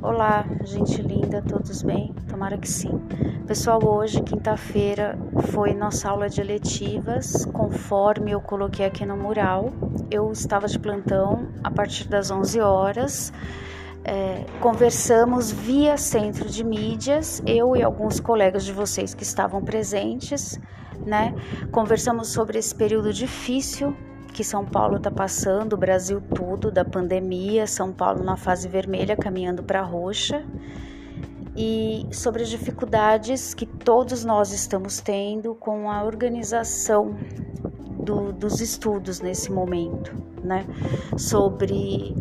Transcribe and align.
Olá, 0.00 0.46
gente 0.62 1.02
linda, 1.02 1.42
todos 1.42 1.82
bem? 1.82 2.14
Tomara 2.28 2.56
que 2.56 2.68
sim. 2.68 3.00
Pessoal, 3.48 3.80
hoje, 3.84 4.22
quinta-feira, 4.22 5.18
foi 5.50 5.74
nossa 5.74 6.08
aula 6.08 6.28
de 6.28 6.40
eletivas, 6.40 7.44
conforme 7.46 8.30
eu 8.30 8.40
coloquei 8.40 8.86
aqui 8.86 9.04
no 9.04 9.16
mural. 9.16 9.72
Eu 10.08 10.30
estava 10.30 10.68
de 10.68 10.78
plantão 10.78 11.48
a 11.64 11.70
partir 11.70 12.06
das 12.06 12.30
11 12.30 12.60
horas. 12.60 13.32
É, 14.04 14.44
conversamos 14.60 15.50
via 15.50 15.96
centro 15.96 16.48
de 16.48 16.62
mídias, 16.62 17.42
eu 17.44 17.74
e 17.74 17.82
alguns 17.82 18.20
colegas 18.20 18.64
de 18.64 18.72
vocês 18.72 19.14
que 19.14 19.24
estavam 19.24 19.64
presentes, 19.64 20.60
né? 21.04 21.34
Conversamos 21.72 22.28
sobre 22.28 22.56
esse 22.56 22.72
período 22.72 23.12
difícil 23.12 23.96
que 24.32 24.44
São 24.44 24.64
Paulo 24.64 24.96
está 24.96 25.10
passando, 25.10 25.72
o 25.72 25.76
Brasil 25.76 26.20
tudo, 26.34 26.70
da 26.70 26.84
pandemia, 26.84 27.66
São 27.66 27.92
Paulo 27.92 28.22
na 28.22 28.36
fase 28.36 28.68
vermelha, 28.68 29.16
caminhando 29.16 29.62
para 29.62 29.80
a 29.80 29.84
roxa, 29.84 30.44
e 31.56 32.06
sobre 32.12 32.42
as 32.42 32.48
dificuldades 32.48 33.52
que 33.52 33.66
todos 33.66 34.24
nós 34.24 34.52
estamos 34.52 35.00
tendo 35.00 35.54
com 35.54 35.90
a 35.90 36.04
organização 36.04 37.16
do, 37.98 38.32
dos 38.32 38.60
estudos 38.60 39.20
nesse 39.20 39.50
momento, 39.50 40.14
né? 40.42 40.64
Sobre 41.16 42.14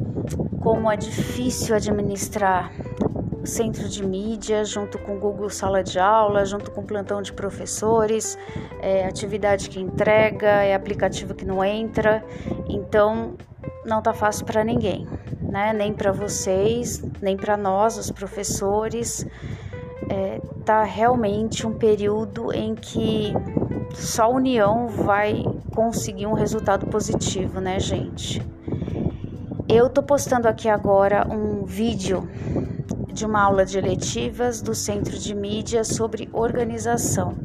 como 0.60 0.92
é 0.92 0.98
difícil 0.98 1.76
administrar 1.76 2.72
centro 3.46 3.88
de 3.88 4.06
mídia, 4.06 4.64
junto 4.66 4.98
com 4.98 5.18
Google 5.20 5.50
Sala 5.50 5.84
de 5.84 6.00
Aula, 6.00 6.46
junto 6.46 6.72
com 6.72 6.84
plantão 6.84 7.22
de 7.22 7.32
professores, 7.34 8.38
é 8.82 9.06
atividade 9.06 9.70
que 9.70 9.80
entrega, 9.80 10.48
é 10.64 10.74
aplicativo 10.74 11.34
que 11.34 11.46
não 11.46 11.64
entra. 11.64 12.24
Então, 12.68 13.36
não 13.86 14.02
tá 14.02 14.14
fácil 14.14 14.46
para 14.46 14.64
ninguém, 14.64 15.08
né? 15.42 15.74
Nem 15.74 15.94
para 15.94 16.12
vocês, 16.12 17.04
nem 17.22 17.38
para 17.38 17.56
nós, 17.56 17.98
os 17.98 18.12
professores. 18.12 19.26
É, 20.10 20.40
tá 20.64 20.84
realmente 20.84 21.68
um 21.68 21.74
período 21.74 22.54
em 22.54 22.76
que 22.76 23.34
só 23.94 24.24
a 24.24 24.28
união 24.30 24.88
vai 24.88 25.44
conseguir 25.74 26.28
um 26.28 26.34
resultado 26.34 26.86
positivo, 26.88 27.60
né, 27.60 27.80
gente? 27.80 28.42
Eu 29.68 29.90
tô 29.90 30.02
postando 30.02 30.48
aqui 30.48 30.70
agora 30.70 31.28
um 31.30 31.66
vídeo 31.66 32.28
de 33.18 33.26
uma 33.26 33.42
aula 33.42 33.66
de 33.66 33.80
eletivas 33.80 34.62
do 34.62 34.76
Centro 34.76 35.18
de 35.18 35.34
Mídia 35.34 35.84
sobre 35.84 36.30
organização. 36.32 37.36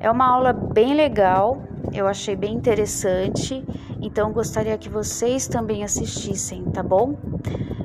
É 0.00 0.10
uma 0.10 0.26
aula 0.26 0.50
bem 0.50 0.94
legal, 0.94 1.62
eu 1.92 2.08
achei 2.08 2.34
bem 2.34 2.54
interessante, 2.54 3.62
então 4.00 4.32
gostaria 4.32 4.78
que 4.78 4.88
vocês 4.88 5.46
também 5.46 5.84
assistissem, 5.84 6.64
tá 6.64 6.82
bom? 6.82 7.18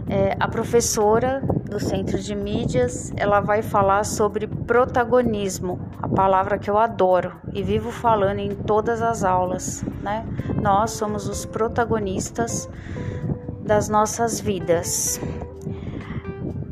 É, 0.08 0.38
a 0.40 0.48
professora 0.48 1.44
do 1.70 1.78
Centro 1.78 2.18
de 2.20 2.34
Mídias, 2.34 3.12
ela 3.18 3.42
vai 3.42 3.62
falar 3.62 4.06
sobre 4.06 4.48
protagonismo, 4.48 5.82
a 6.02 6.08
palavra 6.08 6.58
que 6.58 6.70
eu 6.70 6.78
adoro 6.78 7.34
e 7.52 7.62
vivo 7.62 7.92
falando 7.92 8.40
em 8.40 8.56
todas 8.56 9.02
as 9.02 9.26
aulas, 9.26 9.84
né? 10.02 10.26
Nós 10.62 10.92
somos 10.92 11.28
os 11.28 11.46
protagonistas 11.46 12.70
das 13.62 13.90
nossas 13.90 14.40
vidas 14.40 15.20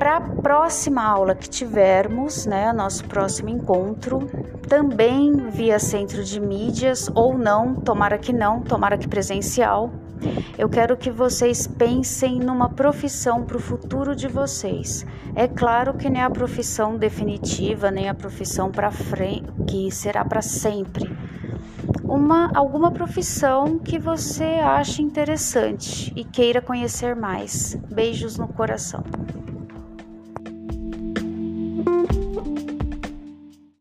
para 0.02 0.18
a 0.18 0.22
próxima 0.22 1.04
aula 1.04 1.36
que 1.36 1.48
tivermos, 1.48 2.48
né, 2.48 2.74
nosso 2.74 3.06
próximo 3.06 3.50
encontro, 3.50 4.18
também 4.68 5.32
via 5.52 5.78
centro 5.78 6.24
de 6.24 6.42
mídias 6.42 7.08
ou 7.14 7.38
não, 7.38 7.76
tomara 7.76 8.18
que 8.18 8.34
não, 8.34 8.62
tomara 8.62 8.98
que 8.98 9.08
presencial. 9.08 9.92
Eu 10.58 10.68
quero 10.68 10.98
que 10.98 11.12
vocês 11.12 11.68
pensem 11.68 12.40
numa 12.40 12.68
profissão 12.68 13.44
para 13.44 13.58
o 13.58 13.60
futuro 13.60 14.16
de 14.16 14.28
vocês. 14.28 15.06
É 15.36 15.48
claro 15.48 15.94
que 15.94 16.10
nem 16.10 16.24
a 16.24 16.32
profissão 16.32 16.98
definitiva, 16.98 17.92
nem 17.92 18.10
a 18.10 18.16
profissão 18.16 18.72
para 18.72 18.90
frente, 18.90 19.52
que 19.67 19.92
será 19.92 20.26
para 20.26 20.42
sempre. 20.42 21.16
Uma 22.04 22.50
alguma 22.56 22.90
profissão 22.90 23.78
que 23.78 24.00
você 24.00 24.60
ache 24.64 25.04
interessante 25.04 26.11
e 26.16 26.23
queira 26.23 26.60
conhecer 26.60 27.16
mais. 27.16 27.76
Beijos 27.94 28.36
no 28.40 28.48
coração. 28.48 29.04
thank 32.44 32.60
you. 32.60 32.70